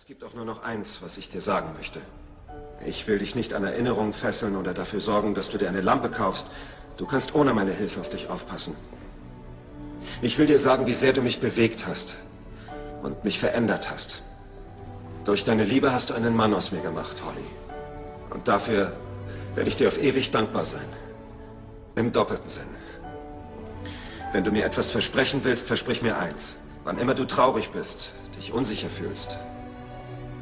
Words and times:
Es 0.00 0.06
gibt 0.06 0.24
auch 0.24 0.32
nur 0.32 0.46
noch 0.46 0.62
eins, 0.62 1.02
was 1.02 1.18
ich 1.18 1.28
dir 1.28 1.42
sagen 1.42 1.74
möchte. 1.76 2.00
Ich 2.86 3.06
will 3.06 3.18
dich 3.18 3.34
nicht 3.34 3.52
an 3.52 3.64
Erinnerungen 3.64 4.14
fesseln 4.14 4.56
oder 4.56 4.72
dafür 4.72 4.98
sorgen, 4.98 5.34
dass 5.34 5.50
du 5.50 5.58
dir 5.58 5.68
eine 5.68 5.82
Lampe 5.82 6.08
kaufst. 6.08 6.46
Du 6.96 7.04
kannst 7.04 7.34
ohne 7.34 7.52
meine 7.52 7.72
Hilfe 7.72 8.00
auf 8.00 8.08
dich 8.08 8.30
aufpassen. 8.30 8.74
Ich 10.22 10.38
will 10.38 10.46
dir 10.46 10.58
sagen, 10.58 10.86
wie 10.86 10.94
sehr 10.94 11.12
du 11.12 11.20
mich 11.20 11.40
bewegt 11.40 11.86
hast 11.86 12.22
und 13.02 13.24
mich 13.24 13.38
verändert 13.38 13.90
hast. 13.90 14.22
Durch 15.26 15.44
deine 15.44 15.64
Liebe 15.64 15.92
hast 15.92 16.08
du 16.08 16.14
einen 16.14 16.34
Mann 16.34 16.54
aus 16.54 16.72
mir 16.72 16.80
gemacht, 16.80 17.18
Holly. 17.26 17.44
Und 18.30 18.48
dafür 18.48 18.96
werde 19.54 19.68
ich 19.68 19.76
dir 19.76 19.88
auf 19.88 20.02
ewig 20.02 20.30
dankbar 20.30 20.64
sein. 20.64 20.88
Im 21.96 22.10
doppelten 22.10 22.48
Sinn. 22.48 22.70
Wenn 24.32 24.44
du 24.44 24.50
mir 24.50 24.64
etwas 24.64 24.88
versprechen 24.88 25.40
willst, 25.44 25.66
versprich 25.66 26.00
mir 26.00 26.16
eins. 26.16 26.56
Wann 26.84 26.96
immer 26.96 27.14
du 27.14 27.26
traurig 27.26 27.68
bist, 27.72 28.12
dich 28.38 28.50
unsicher 28.50 28.88
fühlst 28.88 29.38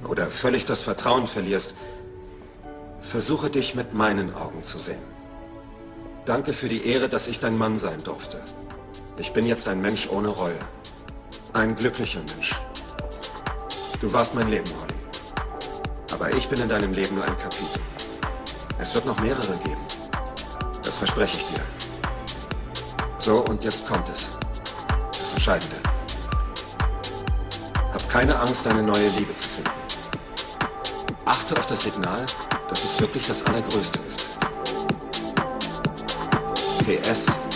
oder 0.09 0.27
völlig 0.27 0.65
das 0.65 0.81
Vertrauen 0.81 1.27
verlierst, 1.27 1.75
versuche 3.01 3.51
dich 3.51 3.75
mit 3.75 3.95
meinen 3.95 4.35
Augen 4.35 4.63
zu 4.63 4.79
sehen. 4.79 5.03
Danke 6.25 6.53
für 6.53 6.69
die 6.69 6.87
Ehre, 6.87 7.09
dass 7.09 7.27
ich 7.27 7.39
dein 7.39 7.57
Mann 7.57 7.79
sein 7.79 8.03
durfte. 8.05 8.41
Ich 9.17 9.33
bin 9.33 9.47
jetzt 9.47 9.67
ein 9.69 9.81
Mensch 9.81 10.09
ohne 10.11 10.29
Reue. 10.29 10.59
Ein 11.53 11.75
glücklicher 11.75 12.21
Mensch. 12.21 12.55
Du 14.01 14.13
warst 14.13 14.35
mein 14.35 14.49
Leben, 14.49 14.71
Holly. 14.81 14.95
Aber 16.13 16.33
ich 16.37 16.49
bin 16.49 16.61
in 16.61 16.69
deinem 16.69 16.93
Leben 16.93 17.15
nur 17.15 17.25
ein 17.25 17.37
Kapitel. 17.37 17.81
Es 18.79 18.95
wird 18.95 19.07
noch 19.07 19.19
mehrere 19.21 19.57
geben. 19.65 19.81
Das 20.83 20.97
verspreche 20.97 21.39
ich 21.39 21.47
dir. 21.47 21.63
So, 23.19 23.45
und 23.45 23.65
jetzt 23.65 23.87
kommt 23.89 24.09
es. 24.09 24.29
Das 25.11 25.33
Entscheidende. 25.33 25.77
Hab 27.93 28.11
keine 28.11 28.39
Angst, 28.39 28.67
eine 28.67 28.83
neue 28.83 29.09
Liebe 29.17 29.35
zu 29.35 29.49
finden. 29.49 29.78
Achte 31.29 31.59
auf 31.59 31.67
das 31.67 31.83
Signal, 31.83 32.25
dass 32.71 32.85
es 32.85 32.99
wirklich 33.03 33.27
das 33.27 33.45
Allergrößte 33.45 33.99
ist. 33.99 34.39
PS. 36.87 37.48